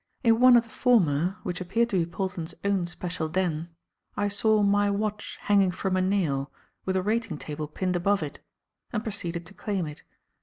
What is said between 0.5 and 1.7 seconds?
of the former, which